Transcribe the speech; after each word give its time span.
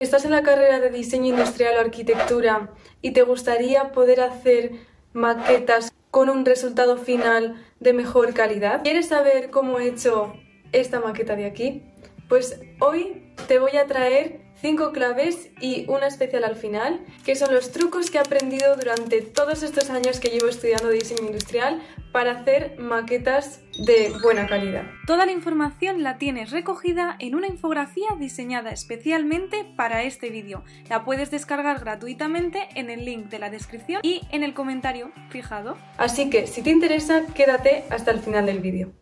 ¿Estás 0.00 0.24
en 0.24 0.32
la 0.32 0.42
carrera 0.42 0.80
de 0.80 0.90
diseño 0.90 1.28
industrial 1.28 1.76
o 1.76 1.80
arquitectura 1.80 2.72
y 3.00 3.12
te 3.12 3.22
gustaría 3.22 3.92
poder 3.92 4.20
hacer 4.22 4.72
maquetas 5.12 5.94
con 6.10 6.28
un 6.28 6.44
resultado 6.44 6.96
final 6.96 7.64
de 7.78 7.92
mejor 7.92 8.34
calidad? 8.34 8.82
¿Quieres 8.82 9.06
saber 9.06 9.50
cómo 9.50 9.78
he 9.78 9.86
hecho 9.86 10.34
esta 10.72 10.98
maqueta 10.98 11.36
de 11.36 11.46
aquí? 11.46 11.84
Pues 12.28 12.60
hoy 12.80 13.34
te 13.46 13.60
voy 13.60 13.76
a 13.76 13.86
traer 13.86 14.40
cinco 14.64 14.92
claves 14.92 15.50
y 15.60 15.84
una 15.88 16.06
especial 16.06 16.42
al 16.42 16.56
final, 16.56 17.04
que 17.22 17.36
son 17.36 17.52
los 17.52 17.70
trucos 17.70 18.10
que 18.10 18.16
he 18.16 18.20
aprendido 18.22 18.76
durante 18.76 19.20
todos 19.20 19.62
estos 19.62 19.90
años 19.90 20.20
que 20.20 20.28
llevo 20.28 20.48
estudiando 20.48 20.88
diseño 20.88 21.26
industrial 21.26 21.82
para 22.12 22.30
hacer 22.30 22.78
maquetas 22.78 23.60
de 23.84 24.10
buena 24.22 24.46
calidad. 24.46 24.84
Toda 25.06 25.26
la 25.26 25.32
información 25.32 26.02
la 26.02 26.16
tienes 26.16 26.50
recogida 26.50 27.14
en 27.18 27.34
una 27.34 27.46
infografía 27.46 28.08
diseñada 28.18 28.70
especialmente 28.70 29.66
para 29.76 30.02
este 30.02 30.30
vídeo. 30.30 30.64
La 30.88 31.04
puedes 31.04 31.30
descargar 31.30 31.80
gratuitamente 31.80 32.66
en 32.74 32.88
el 32.88 33.04
link 33.04 33.26
de 33.26 33.40
la 33.40 33.50
descripción 33.50 34.00
y 34.02 34.22
en 34.32 34.44
el 34.44 34.54
comentario 34.54 35.12
fijado. 35.28 35.76
Así 35.98 36.30
que 36.30 36.46
si 36.46 36.62
te 36.62 36.70
interesa, 36.70 37.26
quédate 37.34 37.84
hasta 37.90 38.12
el 38.12 38.20
final 38.20 38.46
del 38.46 38.60
vídeo. 38.60 38.92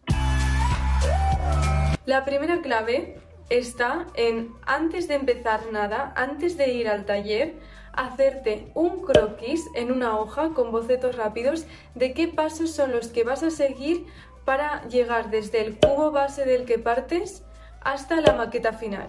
La 2.05 2.25
primera 2.25 2.61
clave 2.63 3.15
está 3.59 4.07
en, 4.15 4.55
antes 4.67 5.09
de 5.09 5.15
empezar 5.15 5.61
nada, 5.73 6.13
antes 6.17 6.57
de 6.57 6.73
ir 6.73 6.89
al 6.89 7.05
taller, 7.05 7.55
hacerte 7.93 8.71
un 8.75 9.03
croquis 9.03 9.67
en 9.75 9.93
una 9.93 10.19
hoja 10.19 10.51
con 10.55 10.73
bocetos 10.73 11.17
rápidos 11.17 11.67
de 11.95 12.15
qué 12.15 12.29
pasos 12.29 12.71
son 12.71 12.93
los 12.93 13.09
que 13.09 13.25
vas 13.25 13.43
a 13.43 13.51
seguir 13.51 14.07
para 14.47 14.87
llegar 14.89 15.31
desde 15.31 15.61
el 15.61 15.79
cubo 15.79 16.11
base 16.11 16.47
del 16.47 16.65
que 16.65 16.79
partes 16.79 17.45
hasta 17.83 18.21
la 18.21 18.33
maqueta 18.33 18.73
final. 18.73 19.09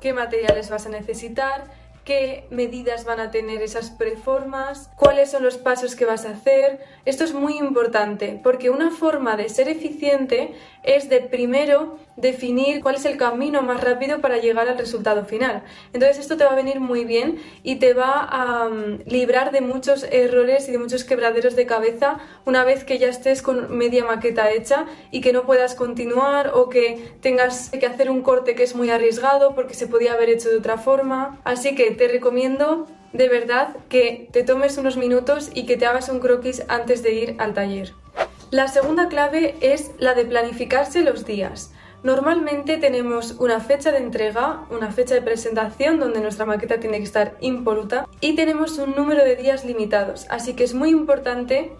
¿Qué 0.00 0.12
materiales 0.12 0.70
vas 0.70 0.86
a 0.86 0.90
necesitar? 0.90 1.64
Qué 2.04 2.46
medidas 2.50 3.04
van 3.04 3.20
a 3.20 3.30
tener 3.30 3.62
esas 3.62 3.90
preformas, 3.90 4.90
cuáles 4.96 5.30
son 5.30 5.42
los 5.42 5.56
pasos 5.56 5.96
que 5.96 6.04
vas 6.04 6.24
a 6.26 6.30
hacer. 6.30 6.80
Esto 7.04 7.24
es 7.24 7.32
muy 7.32 7.58
importante 7.58 8.40
porque 8.42 8.70
una 8.70 8.90
forma 8.90 9.36
de 9.36 9.48
ser 9.48 9.68
eficiente 9.68 10.54
es 10.82 11.08
de 11.08 11.20
primero 11.20 11.98
definir 12.16 12.80
cuál 12.82 12.96
es 12.96 13.04
el 13.06 13.16
camino 13.16 13.62
más 13.62 13.82
rápido 13.82 14.20
para 14.20 14.38
llegar 14.38 14.68
al 14.68 14.78
resultado 14.78 15.24
final. 15.24 15.64
Entonces 15.92 16.18
esto 16.18 16.36
te 16.36 16.44
va 16.44 16.52
a 16.52 16.56
venir 16.56 16.78
muy 16.78 17.04
bien 17.04 17.40
y 17.62 17.76
te 17.76 17.94
va 17.94 18.28
a 18.30 18.68
mm, 18.68 19.00
librar 19.06 19.50
de 19.50 19.60
muchos 19.60 20.04
errores 20.04 20.68
y 20.68 20.72
de 20.72 20.78
muchos 20.78 21.04
quebraderos 21.04 21.56
de 21.56 21.66
cabeza 21.66 22.18
una 22.44 22.64
vez 22.64 22.84
que 22.84 22.98
ya 22.98 23.08
estés 23.08 23.42
con 23.42 23.76
media 23.76 24.04
maqueta 24.04 24.50
hecha 24.52 24.86
y 25.10 25.20
que 25.22 25.32
no 25.32 25.44
puedas 25.44 25.74
continuar 25.74 26.52
o 26.54 26.68
que 26.68 27.14
tengas 27.20 27.70
que 27.70 27.86
hacer 27.86 28.10
un 28.10 28.22
corte 28.22 28.54
que 28.54 28.62
es 28.62 28.74
muy 28.74 28.90
arriesgado 28.90 29.54
porque 29.54 29.74
se 29.74 29.86
podía 29.86 30.12
haber 30.12 30.28
hecho 30.28 30.50
de 30.50 30.58
otra 30.58 30.76
forma. 30.78 31.40
Así 31.44 31.74
que 31.74 31.93
te 31.94 32.08
recomiendo 32.08 32.86
de 33.12 33.28
verdad 33.28 33.76
que 33.88 34.28
te 34.32 34.42
tomes 34.42 34.76
unos 34.76 34.96
minutos 34.96 35.50
y 35.54 35.66
que 35.66 35.76
te 35.76 35.86
hagas 35.86 36.08
un 36.08 36.18
croquis 36.18 36.64
antes 36.68 37.02
de 37.02 37.12
ir 37.12 37.36
al 37.38 37.54
taller. 37.54 37.94
La 38.50 38.68
segunda 38.68 39.08
clave 39.08 39.54
es 39.60 39.92
la 39.98 40.14
de 40.14 40.24
planificarse 40.24 41.02
los 41.02 41.24
días. 41.24 41.72
Normalmente 42.02 42.76
tenemos 42.76 43.32
una 43.38 43.60
fecha 43.60 43.90
de 43.90 43.98
entrega, 43.98 44.66
una 44.70 44.92
fecha 44.92 45.14
de 45.14 45.22
presentación 45.22 45.98
donde 45.98 46.20
nuestra 46.20 46.44
maqueta 46.44 46.78
tiene 46.78 46.98
que 46.98 47.04
estar 47.04 47.36
impoluta 47.40 48.06
y 48.20 48.34
tenemos 48.34 48.78
un 48.78 48.94
número 48.94 49.24
de 49.24 49.36
días 49.36 49.64
limitados, 49.64 50.26
así 50.28 50.54
que 50.54 50.64
es 50.64 50.74
muy 50.74 50.90
importante 50.90 51.72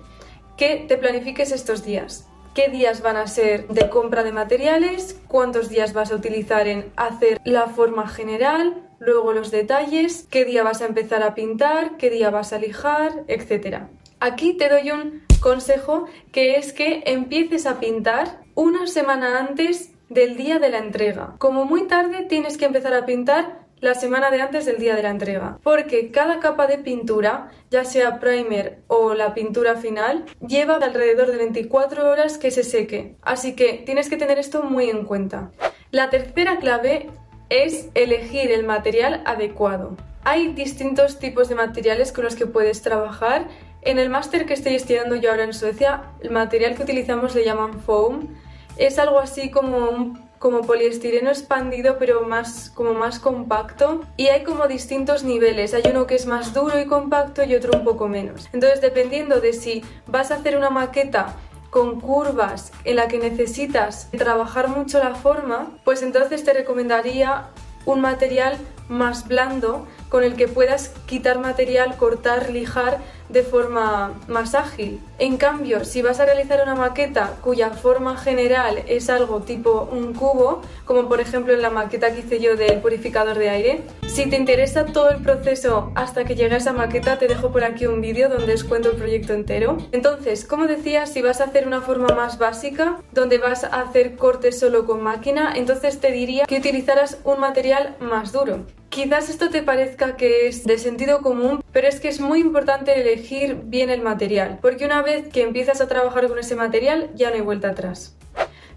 que 0.56 0.84
te 0.88 0.96
planifiques 0.96 1.52
estos 1.52 1.84
días. 1.84 2.26
¿Qué 2.54 2.68
días 2.68 3.02
van 3.02 3.16
a 3.16 3.26
ser 3.26 3.66
de 3.68 3.90
compra 3.90 4.22
de 4.22 4.32
materiales? 4.32 5.20
¿Cuántos 5.26 5.68
días 5.68 5.92
vas 5.92 6.12
a 6.12 6.14
utilizar 6.14 6.68
en 6.68 6.92
hacer 6.96 7.40
la 7.44 7.66
forma 7.66 8.08
general? 8.08 8.80
Luego 9.05 9.34
los 9.34 9.50
detalles, 9.50 10.27
qué 10.30 10.44
día 10.44 10.62
vas 10.62 10.80
a 10.80 10.86
empezar 10.86 11.22
a 11.22 11.34
pintar, 11.34 11.97
qué 11.98 12.08
día 12.08 12.30
vas 12.30 12.52
a 12.55 12.58
lijar, 12.58 13.24
etc. 13.28 13.83
Aquí 14.19 14.56
te 14.56 14.70
doy 14.70 14.91
un 14.91 15.22
consejo 15.41 16.06
que 16.33 16.56
es 16.56 16.72
que 16.72 17.02
empieces 17.05 17.66
a 17.66 17.81
pintar 17.81 18.41
una 18.54 18.87
semana 18.87 19.38
antes 19.38 19.92
del 20.09 20.37
día 20.37 20.59
de 20.59 20.70
la 20.70 20.78
entrega. 20.78 21.34
Como 21.38 21.66
muy 21.66 21.87
tarde 21.87 22.22
tienes 22.22 22.56
que 22.56 22.65
empezar 22.65 22.94
a 22.94 23.04
pintar 23.04 23.65
la 23.81 23.94
semana 23.94 24.31
de 24.31 24.41
antes 24.41 24.65
del 24.65 24.78
día 24.78 24.97
de 24.97 25.03
la 25.03 25.10
entrega, 25.10 25.59
porque 25.62 26.10
cada 26.10 26.41
capa 26.41 26.66
de 26.66 26.78
pintura, 26.78 27.50
ya 27.71 27.84
sea 27.84 28.19
primer 28.19 28.78
o 28.86 29.12
la 29.12 29.34
pintura 29.34 29.76
final, 29.76 30.25
lleva 30.41 30.76
alrededor 30.76 31.31
de 31.31 31.36
24 31.36 32.09
horas 32.09 32.38
que 32.38 32.50
se 32.50 32.62
seque, 32.62 33.16
así 33.21 33.54
que 33.54 33.82
tienes 33.84 34.09
que 34.09 34.16
tener 34.16 34.38
esto 34.38 34.62
muy 34.62 34.88
en 34.88 35.04
cuenta. 35.04 35.53
La 35.91 36.09
tercera 36.09 36.59
clave 36.59 37.10
es 37.49 37.88
elegir 37.94 38.50
el 38.50 38.65
material 38.65 39.22
adecuado. 39.27 39.97
Hay 40.25 40.53
distintos 40.53 41.19
tipos 41.19 41.49
de 41.49 41.55
materiales 41.55 42.12
con 42.12 42.25
los 42.25 42.34
que 42.34 42.47
puedes 42.47 42.82
trabajar. 42.82 43.47
En 43.82 43.99
el 43.99 44.09
máster 44.09 44.47
que 44.47 44.55
estoy 44.55 44.75
estudiando 44.75 45.16
yo 45.16 45.31
ahora 45.31 45.44
en 45.44 45.53
Suecia, 45.53 46.04
el 46.22 46.31
material 46.31 46.75
que 46.75 46.83
utilizamos 46.83 47.34
le 47.34 47.44
llaman 47.44 47.81
foam 47.81 48.28
es 48.77 48.99
algo 48.99 49.19
así 49.19 49.50
como 49.50 50.19
como 50.38 50.60
poliestireno 50.60 51.31
expandido 51.31 51.97
pero 51.99 52.22
más 52.22 52.71
como 52.75 52.93
más 52.93 53.19
compacto 53.19 54.03
y 54.19 54.27
hay 54.27 54.43
como 54.43 54.66
distintos 54.66 55.25
niveles 55.25 55.72
hay 55.72 55.84
uno 55.91 56.06
que 56.06 56.16
es 56.16 56.27
más 56.27 56.53
duro 56.53 56.78
y 56.78 56.84
compacto 56.84 57.44
y 57.44 57.54
otro 57.54 57.78
un 57.78 57.83
poco 57.83 58.09
menos 58.09 58.50
entonces 58.53 58.83
dependiendo 58.83 59.41
de 59.41 59.54
si 59.54 59.83
vas 60.06 60.31
a 60.31 60.34
hacer 60.34 60.59
una 60.59 60.69
maqueta 60.69 61.34
con 61.74 62.00
curvas 62.00 62.70
en 62.84 62.94
la 62.94 63.08
que 63.08 63.18
necesitas 63.18 64.08
trabajar 64.16 64.68
mucho 64.68 65.00
la 65.00 65.16
forma 65.16 65.72
pues 65.82 66.02
entonces 66.02 66.44
te 66.44 66.52
recomendaría 66.52 67.48
un 67.84 68.00
material 68.00 68.56
más 68.89 69.27
blando 69.28 69.87
con 70.09 70.22
el 70.22 70.37
que 70.37 70.49
puedas 70.49 70.91
quitar 71.06 71.39
material, 71.39 71.97
cortar, 71.97 72.50
lijar 72.50 73.00
de 73.28 73.43
forma 73.43 74.12
más 74.28 74.55
ágil. 74.55 75.00
En 75.19 75.39
cambio, 75.39 75.84
si 75.84 76.03
vas 76.03 76.21
a 76.21 76.27
realizar 76.27 76.62
una 76.62 76.75
maqueta 76.75 77.37
cuya 77.41 77.71
forma 77.71 78.17
general 78.17 78.83
es 78.87 79.09
algo 79.09 79.41
tipo 79.41 79.89
un 79.91 80.12
cubo, 80.12 80.62
como 80.84 81.09
por 81.09 81.21
ejemplo 81.21 81.55
en 81.55 81.62
la 81.62 81.71
maqueta 81.71 82.12
que 82.12 82.21
hice 82.21 82.41
yo 82.41 82.56
del 82.56 82.81
purificador 82.81 83.39
de 83.39 83.49
aire, 83.50 83.83
si 84.06 84.28
te 84.28 84.37
interesa 84.37 84.84
todo 84.87 85.11
el 85.11 85.22
proceso 85.22 85.91
hasta 85.95 86.25
que 86.25 86.34
llegue 86.34 86.55
a 86.55 86.59
esa 86.59 86.72
maqueta, 86.72 87.19
te 87.19 87.27
dejo 87.27 87.51
por 87.51 87.65
aquí 87.65 87.87
un 87.87 88.01
vídeo 88.01 88.28
donde 88.28 88.55
os 88.55 88.65
cuento 88.65 88.91
el 88.91 88.97
proyecto 88.97 89.33
entero. 89.33 89.78
Entonces, 89.93 90.45
como 90.45 90.66
decía, 90.66 91.06
si 91.06 91.22
vas 91.22 91.41
a 91.41 91.45
hacer 91.45 91.66
una 91.66 91.81
forma 91.81 92.15
más 92.15 92.39
básica, 92.39 93.01
donde 93.12 93.39
vas 93.39 93.65
a 93.65 93.81
hacer 93.81 94.16
cortes 94.16 94.59
solo 94.59 94.87
con 94.87 95.03
máquina, 95.03 95.55
entonces 95.56 95.99
te 95.99 96.12
diría 96.12 96.45
que 96.45 96.59
utilizaras 96.59 97.19
un 97.25 97.41
material 97.41 97.97
más 98.01 98.33
duro. 98.33 98.65
Quizás 98.94 99.28
esto 99.28 99.50
te 99.50 99.60
parezca 99.60 100.16
que 100.16 100.47
es 100.47 100.62
de 100.62 100.78
sentido 100.78 101.21
común, 101.21 101.65
pero 101.72 101.88
es 101.88 101.99
que 101.99 102.06
es 102.06 102.21
muy 102.21 102.38
importante 102.38 103.00
elegir 103.00 103.56
bien 103.65 103.91
el 103.91 104.03
material, 104.03 104.60
porque 104.62 104.84
una 104.84 105.03
vez 105.03 105.27
que 105.31 105.43
empiezas 105.43 105.81
a 105.81 105.88
trabajar 105.88 106.28
con 106.28 106.38
ese 106.38 106.55
material 106.55 107.10
ya 107.16 107.31
no 107.31 107.34
hay 107.34 107.41
vuelta 107.41 107.71
atrás. 107.71 108.15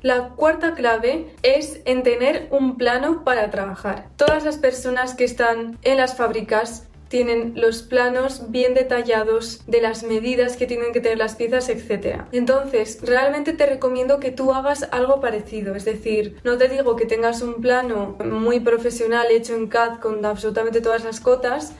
La 0.02 0.30
cuarta 0.30 0.74
clave 0.74 1.28
es 1.44 1.82
en 1.86 2.02
tener 2.02 2.48
un 2.50 2.78
plano 2.78 3.24
para 3.24 3.52
trabajar. 3.52 4.08
Todas 4.16 4.44
las 4.44 4.58
personas 4.58 5.14
que 5.14 5.24
están 5.24 5.78
en 5.84 5.98
las 5.98 6.18
fábricas 6.18 6.87
tienen 7.10 7.54
los 7.56 7.82
planos 7.82 8.52
bien 8.52 8.74
detallados 8.74 9.62
de 9.68 9.82
las 9.82 10.04
medidas 10.04 10.58
que 10.58 10.68
tienen 10.68 10.92
que 10.92 11.02
tener 11.02 11.18
las 11.18 11.36
piezas, 11.36 11.70
etc. 11.70 12.24
Entonces, 12.32 13.00
realmente 13.02 13.54
te 13.54 13.66
recomiendo 13.66 14.20
que 14.20 14.32
tú 14.32 14.54
hagas 14.54 14.88
algo 14.92 15.22
parecido, 15.22 15.76
es 15.76 15.86
decir, 15.86 16.38
no 16.44 16.58
te 16.58 16.68
digo 16.68 16.96
que 16.96 17.06
tengas 17.06 17.42
un 17.42 17.62
plano 17.62 18.18
muy 18.24 18.60
profesional 18.60 19.28
hecho 19.32 19.56
en 19.56 19.68
CAD 19.68 20.00
con 20.00 20.26
absolutamente 20.26 20.82
todas 20.82 21.04
las 21.04 21.20
cotas, 21.20 21.74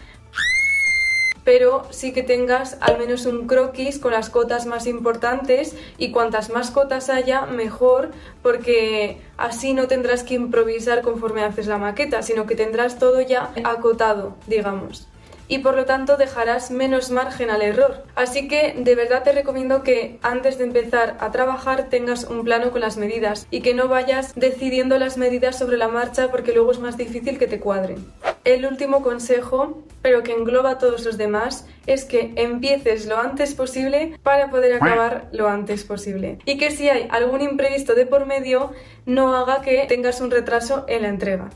pero 1.44 1.88
sí 1.92 2.12
que 2.12 2.24
tengas 2.24 2.78
al 2.82 2.98
menos 2.98 3.26
un 3.26 3.48
croquis 3.48 4.00
con 4.00 4.12
las 4.12 4.30
cotas 4.30 4.66
más 4.66 4.86
importantes 4.86 5.78
y 5.98 6.12
cuantas 6.12 6.50
más 6.50 6.72
cotas 6.72 7.10
haya, 7.10 7.46
mejor, 7.46 8.12
porque 8.42 9.22
así 9.38 9.74
no 9.74 9.88
tendrás 9.88 10.24
que 10.24 10.34
improvisar 10.34 11.02
conforme 11.04 11.44
haces 11.44 11.68
la 11.68 11.78
maqueta, 11.78 12.22
sino 12.22 12.46
que 12.46 12.56
tendrás 12.56 13.00
todo 13.00 13.22
ya 13.22 13.54
acotado, 13.64 14.36
digamos 14.46 15.08
y 15.48 15.60
por 15.60 15.76
lo 15.76 15.86
tanto 15.86 16.18
dejarás 16.18 16.72
menos 16.72 17.12
margen 17.12 17.50
al 17.50 17.62
error. 17.62 18.04
Así 18.16 18.48
que 18.48 18.74
de 18.78 18.96
verdad 18.96 19.24
te 19.24 19.32
recomiendo 19.32 19.84
que 19.84 20.20
antes 20.22 20.58
de 20.58 20.66
empezar 20.66 21.18
a 21.20 21.32
trabajar 21.32 21.90
tengas 21.90 22.26
un 22.26 22.44
plano 22.44 22.72
con 22.72 22.82
las 22.82 22.98
medidas 22.98 23.48
y 23.52 23.62
que 23.62 23.74
no 23.74 23.88
vayas 23.88 24.34
decidiendo 24.36 24.98
las 24.98 25.18
medidas 25.18 25.58
sobre 25.58 25.78
la 25.78 25.88
marcha 25.88 26.30
porque 26.30 26.54
luego 26.54 26.72
es 26.72 26.80
más 26.80 26.98
difícil 26.98 27.38
que 27.38 27.48
te 27.48 27.60
cuadren. 27.60 28.06
El 28.44 28.66
último 28.66 29.04
consejo, 29.04 29.84
pero 30.02 30.24
que 30.24 30.32
engloba 30.32 30.78
todos 30.78 31.04
los 31.04 31.18
demás, 31.18 31.68
es 31.86 32.06
que 32.06 32.32
empieces 32.38 33.06
lo 33.06 33.18
antes 33.20 33.54
posible 33.54 34.18
para 34.24 34.50
poder 34.50 34.74
acabar 34.74 35.28
lo 35.34 35.50
antes 35.50 35.84
posible. 35.84 36.38
Y 36.46 36.58
que 36.58 36.72
si 36.72 36.88
hay 36.88 37.08
algún 37.12 37.42
imprevisto 37.42 37.94
de 37.94 38.06
por 38.06 38.26
medio, 38.26 38.72
no 39.06 39.36
haga 39.36 39.62
que 39.62 39.86
tengas 39.90 40.22
un 40.22 40.32
retraso 40.32 40.86
en 40.88 41.02
la 41.02 41.10
entrega. 41.10 41.50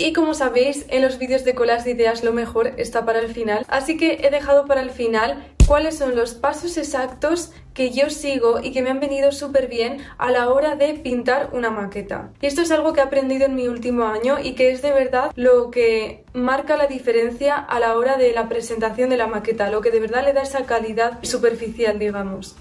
Y 0.00 0.14
como 0.14 0.32
sabéis, 0.32 0.86
en 0.88 1.02
los 1.02 1.18
vídeos 1.18 1.44
de 1.44 1.54
colas 1.54 1.84
de 1.84 1.90
ideas 1.90 2.24
lo 2.24 2.32
mejor 2.32 2.72
está 2.78 3.04
para 3.04 3.18
el 3.18 3.34
final, 3.34 3.66
así 3.68 3.98
que 3.98 4.20
he 4.22 4.30
dejado 4.30 4.64
para 4.64 4.80
el 4.80 4.88
final 4.88 5.44
cuáles 5.66 5.98
son 5.98 6.16
los 6.16 6.32
pasos 6.32 6.78
exactos 6.78 7.52
que 7.74 7.90
yo 7.90 8.08
sigo 8.08 8.60
y 8.62 8.72
que 8.72 8.80
me 8.80 8.88
han 8.88 8.98
venido 8.98 9.30
súper 9.30 9.68
bien 9.68 9.98
a 10.16 10.30
la 10.30 10.48
hora 10.48 10.74
de 10.74 10.94
pintar 10.94 11.50
una 11.52 11.68
maqueta. 11.68 12.30
Y 12.40 12.46
esto 12.46 12.62
es 12.62 12.70
algo 12.70 12.94
que 12.94 13.00
he 13.00 13.02
aprendido 13.02 13.44
en 13.44 13.54
mi 13.54 13.68
último 13.68 14.04
año 14.04 14.38
y 14.42 14.54
que 14.54 14.70
es 14.70 14.80
de 14.80 14.92
verdad 14.92 15.32
lo 15.36 15.70
que 15.70 16.24
marca 16.32 16.78
la 16.78 16.86
diferencia 16.86 17.56
a 17.56 17.78
la 17.78 17.94
hora 17.98 18.16
de 18.16 18.32
la 18.32 18.48
presentación 18.48 19.10
de 19.10 19.18
la 19.18 19.26
maqueta, 19.26 19.70
lo 19.70 19.82
que 19.82 19.90
de 19.90 20.00
verdad 20.00 20.24
le 20.24 20.32
da 20.32 20.40
esa 20.40 20.64
calidad 20.64 21.18
superficial, 21.24 21.98
digamos. 21.98 22.56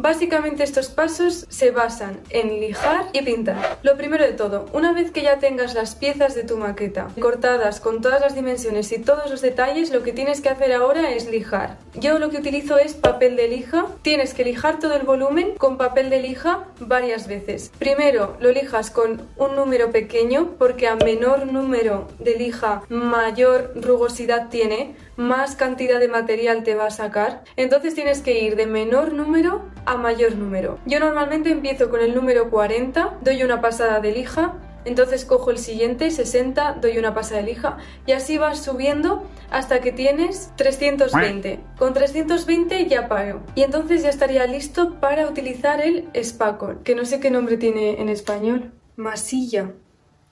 Básicamente 0.00 0.62
estos 0.62 0.90
pasos 0.90 1.44
se 1.48 1.72
basan 1.72 2.20
en 2.30 2.60
lijar 2.60 3.06
y 3.12 3.20
pintar. 3.22 3.80
Lo 3.82 3.96
primero 3.96 4.22
de 4.22 4.32
todo, 4.32 4.66
una 4.72 4.92
vez 4.92 5.10
que 5.10 5.22
ya 5.22 5.40
tengas 5.40 5.74
las 5.74 5.96
piezas 5.96 6.36
de 6.36 6.44
tu 6.44 6.56
maqueta 6.56 7.08
cortadas 7.20 7.80
con 7.80 8.00
todas 8.00 8.20
las 8.20 8.36
dimensiones 8.36 8.92
y 8.92 9.00
todos 9.00 9.28
los 9.28 9.40
detalles, 9.40 9.90
lo 9.90 10.04
que 10.04 10.12
tienes 10.12 10.40
que 10.40 10.50
hacer 10.50 10.72
ahora 10.72 11.10
es 11.10 11.28
lijar. 11.28 11.78
Yo 11.94 12.20
lo 12.20 12.30
que 12.30 12.36
utilizo 12.36 12.78
es 12.78 12.94
papel 12.94 13.34
de 13.34 13.48
lija. 13.48 13.86
Tienes 14.02 14.34
que 14.34 14.44
lijar 14.44 14.78
todo 14.78 14.94
el 14.94 15.02
volumen 15.02 15.54
con 15.58 15.76
papel 15.76 16.10
de 16.10 16.22
lija 16.22 16.68
varias 16.78 17.26
veces. 17.26 17.72
Primero 17.80 18.36
lo 18.38 18.52
lijas 18.52 18.92
con 18.92 19.26
un 19.36 19.56
número 19.56 19.90
pequeño 19.90 20.54
porque 20.60 20.86
a 20.86 20.94
menor 20.94 21.46
número 21.46 22.06
de 22.20 22.36
lija 22.36 22.82
mayor 22.88 23.72
rugosidad 23.74 24.48
tiene 24.48 24.94
más 25.16 25.56
cantidad 25.56 25.98
de 25.98 26.06
material 26.06 26.62
te 26.62 26.76
va 26.76 26.86
a 26.86 26.90
sacar. 26.90 27.42
Entonces 27.56 27.96
tienes 27.96 28.20
que 28.20 28.40
ir 28.40 28.54
de 28.54 28.66
menor 28.66 29.12
número 29.12 29.64
a 29.88 29.96
mayor 29.96 30.36
número. 30.36 30.78
Yo 30.84 31.00
normalmente 31.00 31.50
empiezo 31.50 31.88
con 31.88 32.00
el 32.00 32.14
número 32.14 32.50
40, 32.50 33.18
doy 33.22 33.42
una 33.42 33.60
pasada 33.60 34.00
de 34.00 34.12
lija, 34.12 34.54
entonces 34.84 35.24
cojo 35.24 35.50
el 35.50 35.58
siguiente, 35.58 36.10
60, 36.10 36.78
doy 36.80 36.98
una 36.98 37.14
pasada 37.14 37.40
de 37.40 37.46
lija 37.48 37.78
y 38.06 38.12
así 38.12 38.38
vas 38.38 38.62
subiendo 38.62 39.26
hasta 39.50 39.80
que 39.80 39.92
tienes 39.92 40.52
320. 40.56 41.60
Con 41.78 41.94
320 41.94 42.86
ya 42.86 43.08
paro. 43.08 43.42
Y 43.54 43.62
entonces 43.62 44.02
ya 44.02 44.10
estaría 44.10 44.46
listo 44.46 45.00
para 45.00 45.26
utilizar 45.26 45.80
el 45.80 46.08
spackle, 46.22 46.78
que 46.84 46.94
no 46.94 47.04
sé 47.04 47.18
qué 47.18 47.30
nombre 47.30 47.56
tiene 47.56 48.00
en 48.00 48.08
español. 48.08 48.72
Masilla. 48.96 49.72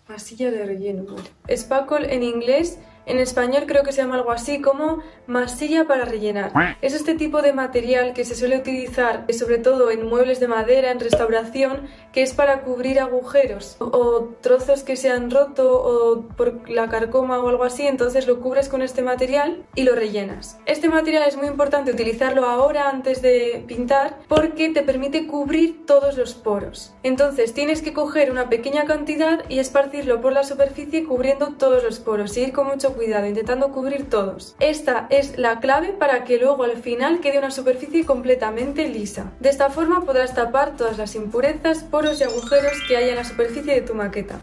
Masilla 0.09 0.51
de 0.51 0.65
relleno. 0.65 1.17
Spackle 1.51 2.15
en 2.15 2.23
inglés 2.23 2.79
en 3.07 3.19
español 3.19 3.65
creo 3.67 3.85
que 3.85 3.93
se 3.93 4.03
llama 4.03 4.17
algo 4.17 4.33
así 4.33 4.61
como 4.61 4.99
masilla 5.27 5.87
para 5.87 6.05
rellenar. 6.05 6.53
Es 6.83 6.93
este 6.93 7.15
tipo 7.15 7.41
de 7.41 7.53
material 7.53 8.13
que 8.13 8.25
se 8.25 8.35
suele 8.35 8.59
utilizar 8.59 9.25
sobre 9.33 9.59
todo 9.59 9.91
en 9.91 10.07
muebles 10.07 10.41
de 10.41 10.49
madera, 10.49 10.91
en 10.91 11.01
restauración, 11.01 11.89
que 12.13 12.23
es 12.23 12.35
para 12.35 12.63
cubrir 12.63 12.99
agujeros 13.01 13.77
o 13.79 14.31
trozos 14.41 14.83
que 14.83 14.97
se 14.97 15.11
han 15.11 15.31
roto 15.31 15.73
o 15.73 16.23
por 16.37 16.69
la 16.69 16.89
carcoma 16.89 17.39
o 17.39 17.49
algo 17.49 17.65
así, 17.65 17.87
entonces 17.87 18.27
lo 18.27 18.41
cubres 18.41 18.69
con 18.69 18.83
este 18.83 19.03
material 19.03 19.65
y 19.75 19.85
lo 19.85 19.95
rellenas. 19.95 20.59
Este 20.67 20.89
material 20.89 21.25
es 21.29 21.37
muy 21.37 21.47
importante 21.47 21.93
utilizarlo 21.93 22.47
ahora 22.47 22.89
antes 22.89 23.23
de 23.23 23.65
pintar 23.67 24.19
porque 24.29 24.71
te 24.71 24.83
permite 24.83 25.27
cubrir 25.27 25.87
todos 25.87 26.17
los 26.17 26.35
poros. 26.35 26.95
Entonces 27.03 27.55
tienes 27.55 27.83
que 27.83 27.93
coger 27.93 28.31
una 28.31 28.49
pequeña 28.49 28.85
cantidad 28.85 29.45
y 29.49 29.61
esparcirlo 29.61 30.21
por 30.21 30.33
la 30.33 30.43
superficie 30.43 31.05
cubriendo 31.05 31.55
todos 31.59 31.85
los 31.85 32.01
poros 32.01 32.37
y 32.37 32.43
ir 32.43 32.53
con 32.53 32.67
mucho 32.67 32.96
cuidado, 32.97 33.27
intentando 33.27 33.71
cubrir 33.71 34.11
todos. 34.11 34.57
Esta 34.59 35.07
es 35.11 35.39
la 35.39 35.61
clave 35.61 35.93
para 35.93 36.25
que 36.25 36.39
luego 36.39 36.65
al 36.65 36.79
final 36.79 37.21
quede 37.21 37.39
una 37.39 37.53
superficie 37.53 38.05
completamente 38.05 38.89
lisa. 38.89 39.33
De 39.39 39.51
esta 39.51 39.71
forma 39.71 40.05
podrás 40.05 40.35
tapar 40.35 40.77
todas 40.77 40.99
las 40.99 41.15
impurezas, 41.15 41.85
poros 41.85 42.21
y 42.21 42.25
agujeros 42.25 42.73
que 42.89 42.97
haya 42.97 43.11
en 43.11 43.17
la 43.17 43.25
superficie 43.25 43.75
de 43.75 43.83
tu 43.83 43.95
maqueta. 43.95 44.41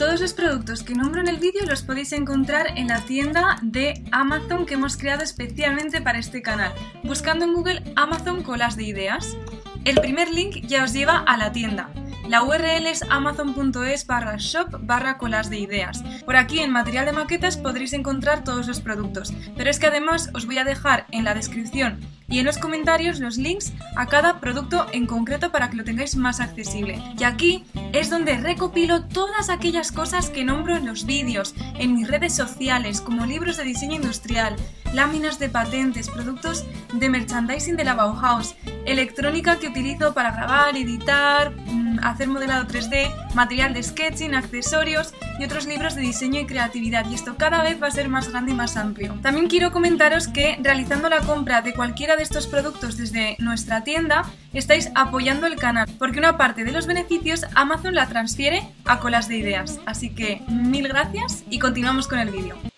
Todos 0.00 0.22
los 0.22 0.32
productos 0.32 0.82
que 0.82 0.94
nombro 0.94 1.20
en 1.20 1.28
el 1.28 1.36
vídeo 1.36 1.60
los 1.66 1.82
podéis 1.82 2.12
encontrar 2.12 2.78
en 2.78 2.88
la 2.88 3.04
tienda 3.04 3.58
de 3.60 4.02
Amazon 4.12 4.64
que 4.64 4.72
hemos 4.72 4.96
creado 4.96 5.22
especialmente 5.22 6.00
para 6.00 6.18
este 6.18 6.40
canal, 6.40 6.72
buscando 7.04 7.44
en 7.44 7.52
Google 7.52 7.82
Amazon 7.96 8.42
Colas 8.42 8.78
de 8.78 8.84
Ideas. 8.84 9.36
El 9.84 10.00
primer 10.00 10.30
link 10.30 10.66
ya 10.66 10.84
os 10.84 10.94
lleva 10.94 11.18
a 11.18 11.36
la 11.36 11.52
tienda. 11.52 11.90
La 12.30 12.44
URL 12.44 12.86
es 12.86 13.02
amazon.es 13.10 14.06
barra 14.06 14.36
shop 14.38 14.86
barra 14.86 15.18
colas 15.18 15.50
de 15.50 15.58
ideas. 15.58 16.04
Por 16.24 16.36
aquí 16.36 16.60
en 16.60 16.70
material 16.70 17.06
de 17.06 17.12
maquetas 17.12 17.56
podréis 17.56 17.92
encontrar 17.92 18.44
todos 18.44 18.68
los 18.68 18.80
productos, 18.80 19.34
pero 19.56 19.68
es 19.68 19.80
que 19.80 19.88
además 19.88 20.30
os 20.32 20.46
voy 20.46 20.58
a 20.58 20.64
dejar 20.64 21.06
en 21.10 21.24
la 21.24 21.34
descripción 21.34 21.98
y 22.28 22.38
en 22.38 22.46
los 22.46 22.58
comentarios 22.58 23.18
los 23.18 23.36
links 23.36 23.72
a 23.96 24.06
cada 24.06 24.38
producto 24.38 24.86
en 24.92 25.06
concreto 25.06 25.50
para 25.50 25.70
que 25.70 25.76
lo 25.76 25.82
tengáis 25.82 26.14
más 26.14 26.38
accesible. 26.38 27.02
Y 27.18 27.24
aquí 27.24 27.64
es 27.92 28.10
donde 28.10 28.36
recopilo 28.36 29.06
todas 29.06 29.50
aquellas 29.50 29.90
cosas 29.90 30.30
que 30.30 30.44
nombro 30.44 30.76
en 30.76 30.86
los 30.86 31.06
vídeos, 31.06 31.56
en 31.80 31.94
mis 31.94 32.06
redes 32.06 32.36
sociales, 32.36 33.00
como 33.00 33.26
libros 33.26 33.56
de 33.56 33.64
diseño 33.64 33.96
industrial, 33.96 34.54
láminas 34.94 35.40
de 35.40 35.48
patentes, 35.48 36.08
productos 36.08 36.64
de 36.94 37.08
merchandising 37.08 37.76
de 37.76 37.84
la 37.84 37.94
Bauhaus, 37.94 38.54
electrónica 38.86 39.58
que 39.58 39.66
utilizo 39.66 40.14
para 40.14 40.30
grabar, 40.30 40.76
editar, 40.76 41.52
hacer 42.02 42.28
modelado 42.28 42.66
3D, 42.66 43.34
material 43.34 43.74
de 43.74 43.82
sketching, 43.82 44.34
accesorios 44.34 45.12
y 45.38 45.44
otros 45.44 45.66
libros 45.66 45.94
de 45.94 46.02
diseño 46.02 46.40
y 46.40 46.46
creatividad. 46.46 47.08
Y 47.08 47.14
esto 47.14 47.36
cada 47.36 47.62
vez 47.62 47.82
va 47.82 47.88
a 47.88 47.90
ser 47.90 48.08
más 48.08 48.30
grande 48.30 48.52
y 48.52 48.54
más 48.54 48.76
amplio. 48.76 49.18
También 49.22 49.48
quiero 49.48 49.72
comentaros 49.72 50.28
que 50.28 50.58
realizando 50.62 51.08
la 51.08 51.20
compra 51.20 51.62
de 51.62 51.74
cualquiera 51.74 52.16
de 52.16 52.22
estos 52.22 52.46
productos 52.46 52.96
desde 52.96 53.36
nuestra 53.38 53.84
tienda, 53.84 54.24
estáis 54.52 54.90
apoyando 54.94 55.46
el 55.46 55.56
canal, 55.56 55.88
porque 55.98 56.18
una 56.18 56.36
parte 56.36 56.64
de 56.64 56.72
los 56.72 56.86
beneficios 56.86 57.46
Amazon 57.54 57.94
la 57.94 58.06
transfiere 58.06 58.62
a 58.84 58.98
colas 59.00 59.28
de 59.28 59.38
ideas. 59.38 59.80
Así 59.86 60.10
que 60.10 60.42
mil 60.48 60.88
gracias 60.88 61.44
y 61.50 61.58
continuamos 61.58 62.06
con 62.06 62.18
el 62.18 62.30
vídeo. 62.30 62.69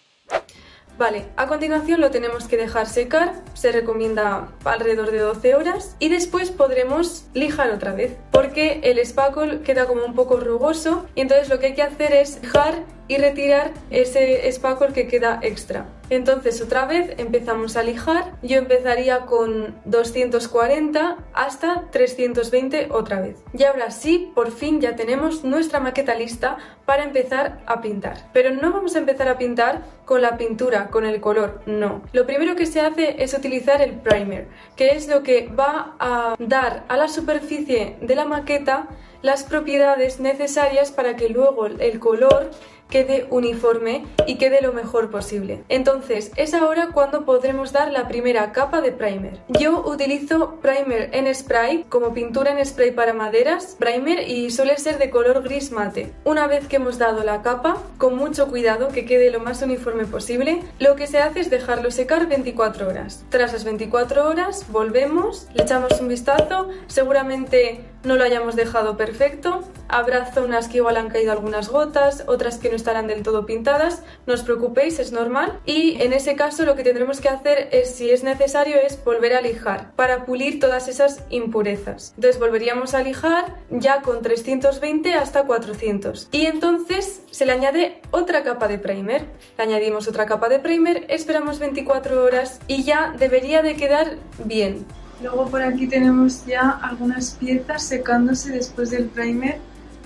Vale, 0.99 1.25
a 1.37 1.47
continuación 1.47 2.01
lo 2.01 2.11
tenemos 2.11 2.47
que 2.47 2.57
dejar 2.57 2.87
secar, 2.87 3.33
se 3.55 3.73
recomienda 3.73 4.49
alrededor 4.65 5.11
de 5.11 5.19
12 5.19 5.55
horas 5.55 5.97
y 5.99 6.11
después 6.11 6.51
podremos 6.51 7.25
lijar 7.33 7.71
otra 7.71 7.93
vez 7.93 8.17
porque 8.31 8.81
el 8.85 9.05
spackle 9.05 9.63
queda 9.63 9.87
como 9.87 10.05
un 10.05 10.15
poco 10.15 10.39
rugoso 10.39 11.07
y 11.15 11.23
entonces 11.23 11.49
lo 11.49 11.59
que 11.59 11.67
hay 11.67 11.75
que 11.75 11.83
hacer 11.83 12.13
es 12.13 12.41
lijar 12.43 12.75
y 13.09 13.19
retirar 13.19 13.73
ese 13.91 14.51
spackle 14.51 14.93
que 14.93 15.07
queda 15.07 15.39
extra. 15.43 15.87
Entonces 16.11 16.61
otra 16.61 16.85
vez 16.85 17.15
empezamos 17.17 17.77
a 17.77 17.83
lijar, 17.83 18.33
yo 18.43 18.59
empezaría 18.59 19.21
con 19.21 19.75
240 19.87 21.17
hasta 21.33 21.89
320 21.91 22.89
otra 22.91 23.21
vez. 23.21 23.43
Y 23.55 23.65
ahora 23.65 23.91
sí, 23.91 24.31
por 24.35 24.51
fin 24.51 24.81
ya 24.81 24.95
tenemos 24.95 25.43
nuestra 25.43 25.81
maqueta 25.81 26.15
lista 26.15 26.59
para 26.85 27.05
empezar 27.05 27.63
a 27.67 27.81
pintar. 27.81 28.29
Pero 28.35 28.51
no 28.51 28.73
vamos 28.73 28.95
a 28.95 28.99
empezar 28.99 29.29
a 29.29 29.39
pintar 29.39 29.83
con 30.05 30.21
la 30.21 30.37
pintura, 30.37 30.89
con 30.89 31.07
el 31.07 31.21
color, 31.21 31.63
no. 31.65 32.03
Lo 32.13 32.27
primero 32.27 32.57
que 32.57 32.67
se 32.67 32.81
hace 32.81 33.23
es 33.23 33.33
utilizar 33.33 33.81
el 33.81 33.93
primer, 33.93 34.49
que 34.77 34.91
es 34.91 35.09
lo 35.09 35.23
que 35.23 35.49
va 35.49 35.97
a 35.99 36.35
dar 36.39 36.85
a 36.89 36.97
la 36.99 37.09
superficie 37.09 37.97
de 38.03 38.15
la 38.15 38.27
maqueta 38.27 38.89
las 39.23 39.45
propiedades 39.45 40.21
necesarias 40.21 40.91
para 40.91 41.17
que 41.17 41.29
luego 41.29 41.67
el 41.67 41.99
color 41.99 42.51
quede 42.93 43.27
uniforme 43.31 44.05
y 44.27 44.37
quede 44.37 44.61
lo 44.61 44.75
mejor 44.75 45.11
posible. 45.11 45.65
Entonces 45.71 46.31
es 46.37 46.53
ahora 46.53 46.91
cuando 46.93 47.25
podremos 47.25 47.73
dar 47.73 47.91
la 47.91 48.07
primera 48.07 48.53
capa 48.53 48.83
de 48.83 48.93
primer. 48.93 49.41
Yo 49.49 49.83
utilizo 49.87 50.57
primer 50.61 51.09
en 51.15 51.35
spray 51.35 51.87
como 51.89 52.13
pintura 52.13 52.53
en 52.53 52.65
spray 52.65 52.91
para 52.91 53.15
maderas, 53.15 53.77
primer 53.79 54.29
y 54.29 54.51
suele 54.51 54.77
ser 54.77 54.99
de 54.99 55.09
color 55.09 55.43
gris 55.43 55.73
mate. 55.73 56.13
Una 56.25 56.47
vez 56.47 56.69
que 56.69 56.77
hemos 56.77 56.99
dado 56.99 57.25
la 57.25 57.41
capa, 57.41 57.79
con 57.97 58.17
mucho 58.17 58.49
cuidado 58.49 58.89
que 58.89 59.07
quede 59.07 59.31
lo 59.31 59.41
más 59.41 59.63
uniforme 59.63 60.05
posible, 60.05 60.61
lo 60.79 60.95
que 60.95 61.07
se 61.07 61.19
hace 61.19 61.41
es 61.41 61.49
dejarlo 61.49 61.91
secar 61.91 62.27
24 62.27 62.89
horas. 62.89 63.25
Tras 63.31 63.55
las 63.55 63.65
24 63.65 64.29
horas 64.29 64.67
volvemos, 64.71 65.49
le 65.55 65.63
echamos 65.63 65.99
un 65.99 66.09
vistazo, 66.09 66.69
seguramente 66.89 67.81
no 68.05 68.17
lo 68.17 68.25
hayamos 68.25 68.57
dejado 68.57 68.97
perfecto, 68.97 69.63
habrá 69.89 70.33
zonas 70.33 70.69
que 70.69 70.79
igual 70.79 70.97
han 70.97 71.09
caído 71.09 71.33
algunas 71.33 71.69
gotas, 71.69 72.25
otras 72.27 72.59
que 72.59 72.69
no 72.69 72.77
estarán 72.77 73.07
del 73.07 73.23
todo 73.23 73.47
pintadas, 73.47 74.03
no 74.27 74.35
os 74.35 74.43
preocupéis, 74.43 74.99
es 74.99 75.13
normal. 75.13 75.61
Y 75.65 76.01
en 76.03 76.13
ese 76.13 76.35
caso 76.35 76.65
lo 76.65 76.77
que 76.77 76.83
tendremos 76.83 77.21
que 77.21 77.29
hacer 77.29 77.69
es, 77.73 77.95
si 77.95 78.11
es 78.11 78.25
necesario, 78.25 78.77
es 78.77 79.03
volver 79.05 79.35
a 79.35 79.41
lijar 79.41 79.93
para 79.95 80.25
pulir 80.25 80.61
todas 80.61 80.89
esas 80.89 81.25
impurezas. 81.31 82.13
Entonces 82.17 82.41
volveríamos 82.41 82.95
a 82.95 83.03
lijar 83.03 83.57
ya 83.71 84.03
con 84.03 84.23
320 84.23 85.15
hasta 85.15 85.45
400. 85.45 86.29
Y 86.33 86.47
entonces 86.47 87.23
se 87.31 87.47
le 87.47 87.53
añade 87.53 88.01
otra 88.11 88.43
capa 88.43 88.69
de 88.69 88.79
primer. 88.79 89.27
Le 89.57 89.65
añadimos 89.65 90.09
otra 90.09 90.27
capa 90.27 90.49
de 90.49 90.59
primer, 90.59 91.05
esperamos 91.09 91.59
24 91.59 92.23
horas 92.25 92.61
y 92.67 92.85
ya 92.85 93.15
debería 93.19 93.63
de 93.63 93.77
quedar 93.77 94.17
bien. 94.45 94.87
Luego 95.21 95.47
por 95.49 95.63
aquí 95.63 95.87
tenemos 95.87 96.45
ya 96.47 96.71
algunas 96.83 97.33
piezas 97.33 97.83
secándose 97.83 98.53
después 98.53 98.91
del 98.91 99.07
primer. 99.07 99.59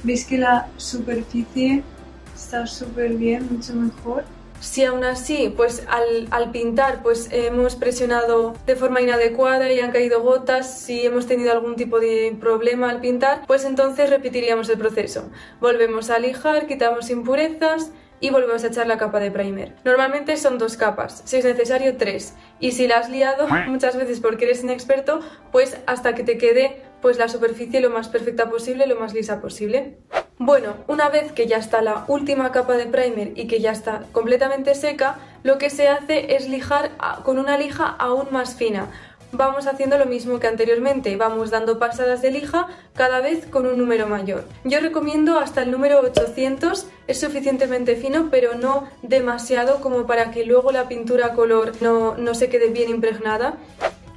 Veis 0.02 0.26
que 0.26 0.38
la 0.38 0.68
superficie 0.76 1.82
está 2.34 2.66
súper 2.66 3.14
bien, 3.14 3.48
mucho 3.50 3.74
mejor. 3.74 4.24
Si 4.60 4.84
aún 4.84 5.04
así, 5.04 5.52
pues 5.54 5.86
al, 5.88 6.50
pintar, 6.50 7.02
pues 7.02 7.28
hemos 7.30 7.76
presionado 7.76 8.54
de 8.66 8.76
forma 8.76 9.00
inadecuada 9.00 9.70
y 9.70 9.80
han 9.80 9.92
caído 9.92 10.22
gotas, 10.22 10.80
si 10.80 11.04
hemos 11.04 11.26
tenido 11.26 11.52
algún 11.52 11.76
tipo 11.76 12.00
de 12.00 12.36
problema 12.40 12.90
al 12.90 13.00
pintar, 13.00 13.42
pues 13.46 13.64
entonces 13.64 14.08
repetiríamos 14.08 14.68
el 14.70 14.78
proceso. 14.78 15.28
Volvemos 15.60 16.08
a 16.10 16.18
lijar, 16.18 16.66
quitamos 16.66 17.10
impurezas, 17.10 17.90
y 18.20 18.30
volvemos 18.30 18.64
a 18.64 18.68
echar 18.68 18.86
la 18.86 18.98
capa 18.98 19.20
de 19.20 19.30
primer. 19.30 19.74
Normalmente 19.84 20.36
son 20.36 20.58
dos 20.58 20.76
capas, 20.76 21.22
si 21.24 21.36
es 21.36 21.44
necesario 21.44 21.96
tres. 21.96 22.34
Y 22.60 22.72
si 22.72 22.86
la 22.86 22.98
has 22.98 23.10
liado 23.10 23.46
muchas 23.66 23.96
veces 23.96 24.20
porque 24.20 24.44
eres 24.44 24.62
inexperto, 24.62 25.20
pues 25.52 25.78
hasta 25.86 26.14
que 26.14 26.24
te 26.24 26.38
quede 26.38 26.82
pues 27.02 27.18
la 27.18 27.28
superficie 27.28 27.80
lo 27.80 27.90
más 27.90 28.08
perfecta 28.08 28.48
posible, 28.48 28.86
lo 28.86 28.96
más 28.96 29.14
lisa 29.14 29.40
posible. 29.40 29.98
Bueno, 30.38 30.74
una 30.86 31.08
vez 31.08 31.32
que 31.32 31.46
ya 31.46 31.56
está 31.56 31.80
la 31.80 32.04
última 32.08 32.52
capa 32.52 32.74
de 32.74 32.86
primer 32.86 33.32
y 33.36 33.46
que 33.46 33.60
ya 33.60 33.70
está 33.70 34.02
completamente 34.12 34.74
seca, 34.74 35.16
lo 35.42 35.56
que 35.56 35.70
se 35.70 35.88
hace 35.88 36.36
es 36.36 36.48
lijar 36.48 36.90
con 37.22 37.38
una 37.38 37.56
lija 37.56 37.86
aún 37.86 38.28
más 38.32 38.54
fina 38.54 38.88
vamos 39.32 39.66
haciendo 39.66 39.98
lo 39.98 40.06
mismo 40.06 40.40
que 40.40 40.46
anteriormente, 40.46 41.16
vamos 41.16 41.50
dando 41.50 41.78
pasadas 41.78 42.22
de 42.22 42.30
lija 42.30 42.68
cada 42.94 43.20
vez 43.20 43.46
con 43.46 43.66
un 43.66 43.78
número 43.78 44.06
mayor. 44.06 44.44
Yo 44.64 44.80
recomiendo 44.80 45.38
hasta 45.38 45.62
el 45.62 45.70
número 45.70 46.00
800, 46.00 46.86
es 47.06 47.20
suficientemente 47.20 47.96
fino 47.96 48.28
pero 48.30 48.54
no 48.54 48.88
demasiado 49.02 49.80
como 49.80 50.06
para 50.06 50.30
que 50.30 50.44
luego 50.44 50.72
la 50.72 50.88
pintura 50.88 51.34
color 51.34 51.72
no, 51.80 52.16
no 52.16 52.34
se 52.34 52.48
quede 52.48 52.68
bien 52.68 52.90
impregnada. 52.90 53.56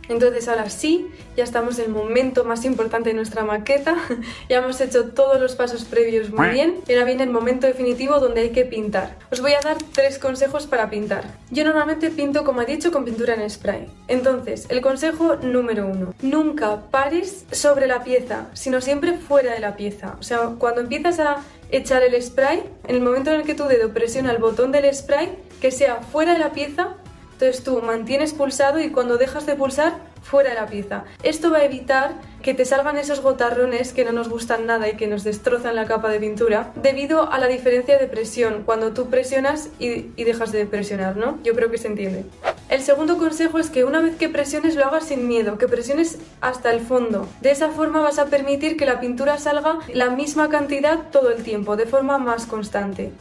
Entonces 0.10 0.48
ahora 0.48 0.70
sí, 0.70 1.08
ya 1.38 1.44
estamos 1.44 1.80
en 1.80 1.86
el 1.86 1.92
momento 1.92 2.44
más 2.44 2.66
importante 2.66 3.10
de 3.10 3.16
nuestra 3.16 3.46
maqueta, 3.46 3.96
ya 4.50 4.58
hemos 4.58 4.82
hecho 4.82 5.12
todos 5.12 5.40
los 5.40 5.56
pasos 5.56 5.86
previos 5.86 6.32
muy 6.32 6.50
bien 6.50 6.82
y 6.88 6.94
ahora 6.94 7.06
viene 7.06 7.24
el 7.24 7.30
momento 7.30 7.68
definitivo 7.68 8.20
donde 8.20 8.42
hay 8.42 8.50
que 8.50 8.66
pintar. 8.66 9.18
Os 9.32 9.40
voy 9.42 9.54
a 9.54 9.62
dar 9.62 9.78
tres 9.94 10.20
consejos 10.20 10.68
para 10.68 10.90
pintar. 10.90 11.26
Yo 11.52 11.64
normalmente 11.64 12.10
pinto, 12.10 12.44
como 12.44 12.62
he 12.62 12.66
dicho, 12.66 12.92
con 12.92 13.06
pintura 13.06 13.36
en 13.36 13.50
spray. 13.50 13.88
Entonces, 14.08 14.66
el 14.70 14.82
consejo 14.82 15.36
número 15.38 15.88
uno, 15.88 16.14
nunca 16.22 16.82
pares 16.90 17.46
sobre 17.52 17.88
la 17.88 18.04
pieza, 18.04 18.48
sino 18.54 18.82
siempre 18.82 19.14
fuera 19.18 19.54
de 19.54 19.60
la 19.60 19.76
pieza. 19.76 20.16
O 20.20 20.24
sea, 20.24 20.56
cuando 20.58 20.82
empiezas 20.82 21.20
a 21.20 21.44
echar 21.72 22.02
el 22.02 22.20
spray, 22.22 22.64
en 22.88 22.96
el 22.96 23.02
momento 23.02 23.32
en 23.32 23.42
el 23.42 23.46
que 23.46 23.54
tu 23.54 23.66
dedo 23.66 23.94
presiona 23.94 24.32
el 24.32 24.40
botón 24.40 24.72
del 24.72 24.94
spray, 24.94 25.38
que 25.62 25.72
sea 25.72 25.98
fuera 25.98 26.34
de 26.34 26.40
la 26.40 26.52
pieza 26.52 26.96
entonces 27.40 27.64
tú 27.64 27.82
mantienes 27.82 28.34
pulsado 28.34 28.82
y 28.82 28.90
cuando 28.90 29.18
dejas 29.18 29.46
de 29.46 29.56
pulsar, 29.56 29.94
fuera 30.22 30.50
de 30.50 30.56
la 30.56 30.68
pieza. 30.68 31.06
Esto 31.24 31.50
va 31.52 31.60
a 31.60 31.64
evitar 31.64 32.16
que 32.42 32.54
te 32.54 32.66
salgan 32.66 32.98
esos 32.98 33.22
gotarrones 33.22 33.94
que 33.94 34.04
no 34.04 34.12
nos 34.12 34.28
gustan 34.28 34.66
nada 34.66 34.90
y 34.90 34.98
que 34.98 35.08
nos 35.08 35.24
destrozan 35.24 35.78
la 35.78 35.86
capa 35.86 36.10
de 36.10 36.20
pintura 36.20 36.74
debido 36.76 37.32
a 37.32 37.40
la 37.40 37.48
diferencia 37.48 37.98
de 37.98 38.08
presión 38.08 38.64
cuando 38.66 38.92
tú 38.92 39.10
presionas 39.10 39.70
y, 39.80 40.08
y 40.18 40.24
dejas 40.26 40.52
de 40.52 40.66
presionar, 40.66 41.16
¿no? 41.16 41.40
Yo 41.42 41.56
creo 41.56 41.72
que 41.72 41.78
se 41.78 41.88
entiende. 41.88 42.26
El 42.68 42.82
segundo 42.82 43.18
consejo 43.18 43.58
es 43.58 43.70
que 43.70 43.86
una 43.86 44.02
vez 44.02 44.18
que 44.18 44.28
presiones 44.28 44.76
lo 44.76 44.84
hagas 44.86 45.06
sin 45.06 45.26
miedo, 45.26 45.58
que 45.58 45.70
presiones 45.70 46.20
hasta 46.42 46.74
el 46.74 46.82
fondo. 46.82 47.26
De 47.40 47.52
esa 47.52 47.70
forma 47.70 48.02
vas 48.02 48.20
a 48.20 48.26
permitir 48.26 48.76
que 48.76 48.86
la 48.86 49.00
pintura 49.00 49.38
salga 49.38 49.80
la 49.94 50.10
misma 50.10 50.50
cantidad 50.50 51.10
todo 51.10 51.32
el 51.32 51.44
tiempo, 51.44 51.78
de 51.78 51.86
forma 51.86 52.18
más 52.18 52.46
constante. 52.46 53.14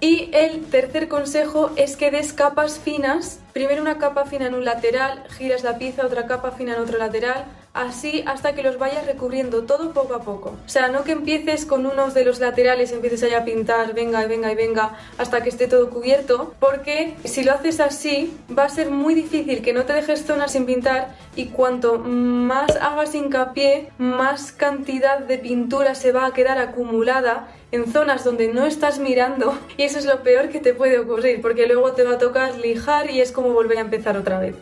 Y 0.00 0.28
el 0.34 0.66
tercer 0.66 1.08
consejo 1.08 1.70
es 1.76 1.96
que 1.96 2.10
des 2.10 2.34
capas 2.34 2.78
finas, 2.78 3.40
primero 3.54 3.80
una 3.80 3.98
capa 3.98 4.26
fina 4.26 4.46
en 4.46 4.54
un 4.54 4.64
lateral, 4.64 5.24
giras 5.38 5.62
la 5.62 5.78
pieza, 5.78 6.04
otra 6.04 6.26
capa 6.26 6.50
fina 6.50 6.74
en 6.74 6.80
otro 6.80 6.98
lateral, 6.98 7.46
así 7.76 8.24
hasta 8.26 8.54
que 8.54 8.62
los 8.62 8.78
vayas 8.78 9.06
recubriendo 9.06 9.64
todo 9.64 9.92
poco 9.92 10.14
a 10.14 10.20
poco. 10.20 10.56
O 10.64 10.68
sea, 10.68 10.88
no 10.88 11.04
que 11.04 11.12
empieces 11.12 11.66
con 11.66 11.86
unos 11.86 12.14
de 12.14 12.24
los 12.24 12.40
laterales 12.40 12.90
y 12.90 12.94
empieces 12.94 13.22
allá 13.22 13.38
a 13.38 13.44
pintar, 13.44 13.94
venga 13.94 14.24
y 14.24 14.28
venga 14.28 14.50
y 14.50 14.54
venga, 14.54 14.96
hasta 15.18 15.42
que 15.42 15.50
esté 15.50 15.68
todo 15.68 15.90
cubierto, 15.90 16.54
porque 16.58 17.14
si 17.24 17.44
lo 17.44 17.52
haces 17.52 17.80
así, 17.80 18.36
va 18.56 18.64
a 18.64 18.68
ser 18.68 18.90
muy 18.90 19.14
difícil 19.14 19.62
que 19.62 19.72
no 19.72 19.84
te 19.84 19.92
dejes 19.92 20.24
zonas 20.24 20.52
sin 20.52 20.66
pintar 20.66 21.14
y 21.36 21.46
cuanto 21.46 21.98
más 21.98 22.76
hagas 22.76 23.14
hincapié, 23.14 23.90
más 23.98 24.52
cantidad 24.52 25.18
de 25.18 25.38
pintura 25.38 25.94
se 25.94 26.12
va 26.12 26.26
a 26.26 26.32
quedar 26.32 26.58
acumulada 26.58 27.48
en 27.72 27.92
zonas 27.92 28.24
donde 28.24 28.48
no 28.48 28.64
estás 28.64 28.98
mirando 28.98 29.58
y 29.76 29.82
eso 29.82 29.98
es 29.98 30.06
lo 30.06 30.22
peor 30.22 30.48
que 30.48 30.60
te 30.60 30.72
puede 30.72 30.98
ocurrir 30.98 31.42
porque 31.42 31.66
luego 31.66 31.92
te 31.92 32.04
va 32.04 32.14
a 32.14 32.18
tocar 32.18 32.56
lijar 32.56 33.10
y 33.10 33.20
es 33.20 33.32
como 33.32 33.50
volver 33.50 33.78
a 33.78 33.82
empezar 33.82 34.16
otra 34.16 34.38
vez. 34.38 34.54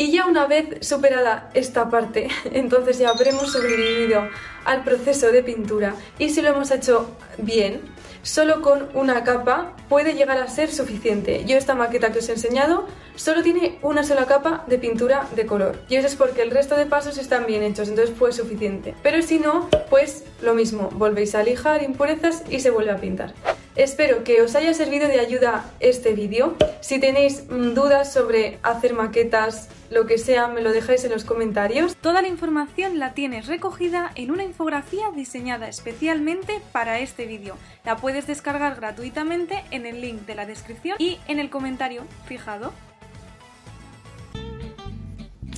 Y 0.00 0.12
ya 0.12 0.26
una 0.26 0.46
vez 0.46 0.86
superada 0.86 1.50
esta 1.54 1.90
parte, 1.90 2.28
entonces 2.52 2.98
ya 2.98 3.10
habremos 3.10 3.52
sobrevivido 3.52 4.28
al 4.64 4.84
proceso 4.84 5.32
de 5.32 5.42
pintura 5.42 5.94
y 6.20 6.30
si 6.30 6.40
lo 6.40 6.50
hemos 6.50 6.70
hecho 6.70 7.10
bien, 7.36 7.80
solo 8.22 8.62
con 8.62 8.88
una 8.94 9.24
capa 9.24 9.74
puede 9.88 10.14
llegar 10.14 10.38
a 10.38 10.46
ser 10.46 10.70
suficiente. 10.70 11.44
Yo 11.46 11.56
esta 11.56 11.74
maqueta 11.74 12.12
que 12.12 12.20
os 12.20 12.28
he 12.28 12.32
enseñado 12.32 12.86
solo 13.16 13.42
tiene 13.42 13.80
una 13.82 14.04
sola 14.04 14.26
capa 14.26 14.64
de 14.68 14.78
pintura 14.78 15.26
de 15.34 15.46
color 15.46 15.82
y 15.88 15.96
eso 15.96 16.06
es 16.06 16.14
porque 16.14 16.42
el 16.42 16.52
resto 16.52 16.76
de 16.76 16.86
pasos 16.86 17.18
están 17.18 17.46
bien 17.46 17.64
hechos, 17.64 17.88
entonces 17.88 18.14
fue 18.16 18.32
suficiente. 18.32 18.94
Pero 19.02 19.20
si 19.22 19.40
no, 19.40 19.68
pues 19.90 20.22
lo 20.42 20.54
mismo, 20.54 20.90
volvéis 20.92 21.34
a 21.34 21.42
lijar 21.42 21.82
impurezas 21.82 22.44
y 22.48 22.60
se 22.60 22.70
vuelve 22.70 22.92
a 22.92 22.98
pintar. 22.98 23.34
Espero 23.78 24.24
que 24.24 24.42
os 24.42 24.56
haya 24.56 24.74
servido 24.74 25.06
de 25.06 25.20
ayuda 25.20 25.64
este 25.78 26.12
vídeo. 26.12 26.56
Si 26.80 26.98
tenéis 26.98 27.44
mm, 27.48 27.74
dudas 27.74 28.12
sobre 28.12 28.58
hacer 28.64 28.92
maquetas, 28.92 29.68
lo 29.88 30.04
que 30.04 30.18
sea, 30.18 30.48
me 30.48 30.62
lo 30.62 30.72
dejáis 30.72 31.04
en 31.04 31.12
los 31.12 31.22
comentarios. 31.22 31.94
Toda 31.94 32.20
la 32.20 32.26
información 32.26 32.98
la 32.98 33.14
tienes 33.14 33.46
recogida 33.46 34.10
en 34.16 34.32
una 34.32 34.42
infografía 34.42 35.12
diseñada 35.14 35.68
especialmente 35.68 36.60
para 36.72 36.98
este 36.98 37.26
vídeo. 37.26 37.56
La 37.84 37.96
puedes 37.98 38.26
descargar 38.26 38.74
gratuitamente 38.74 39.62
en 39.70 39.86
el 39.86 40.00
link 40.00 40.22
de 40.22 40.34
la 40.34 40.44
descripción 40.44 40.96
y 40.98 41.20
en 41.28 41.38
el 41.38 41.48
comentario 41.48 42.02
fijado. 42.26 42.72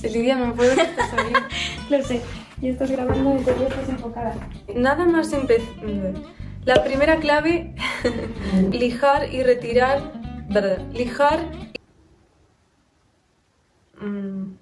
Lidia, 0.03 0.35
no 0.35 0.53
puedo. 0.53 0.75
Lo 1.89 2.03
sé, 2.03 2.21
y 2.61 2.69
estás 2.69 2.91
grabando 2.91 3.41
y 3.41 3.43
te 3.43 3.51
estás 3.51 3.89
enfocada. 3.89 4.35
Nada 4.75 5.05
más 5.05 5.33
empezar. 5.33 5.65
La 6.63 6.83
primera 6.83 7.15
clave, 7.17 7.73
lijar 8.71 9.33
y 9.33 9.43
retirar. 9.43 10.13
Lijar. 10.93 11.45
Mm. 13.99 14.53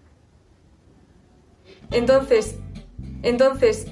Entonces, 1.92 2.58
entonces, 3.24 3.88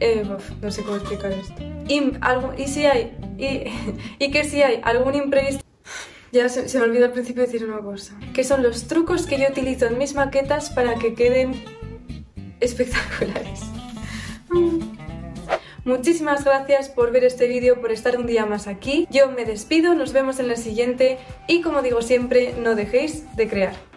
eh, 0.00 0.24
no 0.62 0.70
sé 0.70 0.82
cómo 0.82 0.96
explicar 0.96 1.32
esto. 1.32 1.54
Y, 1.88 2.12
y 2.56 2.68
si 2.68 2.86
hay, 2.86 3.16
y, 3.36 3.64
y, 4.24 4.30
que 4.30 4.44
si 4.44 4.62
hay 4.62 4.80
algún 4.82 5.14
imprevisto. 5.14 5.64
Ya 6.32 6.48
se, 6.48 6.68
se 6.68 6.78
me 6.78 6.84
olvidó 6.84 7.06
al 7.06 7.12
principio 7.12 7.42
decir 7.42 7.64
una 7.64 7.80
cosa. 7.80 8.18
Que 8.32 8.44
son 8.44 8.62
los 8.62 8.86
trucos 8.86 9.26
que 9.26 9.38
yo 9.38 9.48
utilizo 9.48 9.86
en 9.86 9.98
mis 9.98 10.14
maquetas 10.14 10.70
para 10.70 10.94
que 10.94 11.14
queden 11.14 11.64
espectaculares. 12.60 13.69
Muchísimas 15.90 16.44
gracias 16.44 16.88
por 16.88 17.10
ver 17.10 17.24
este 17.24 17.48
vídeo, 17.48 17.80
por 17.80 17.90
estar 17.90 18.16
un 18.16 18.24
día 18.24 18.46
más 18.46 18.68
aquí. 18.68 19.08
Yo 19.10 19.32
me 19.32 19.44
despido, 19.44 19.92
nos 19.96 20.12
vemos 20.12 20.38
en 20.38 20.46
la 20.46 20.54
siguiente 20.54 21.18
y 21.48 21.62
como 21.62 21.82
digo 21.82 22.00
siempre, 22.00 22.54
no 22.62 22.76
dejéis 22.76 23.24
de 23.34 23.48
crear. 23.48 23.89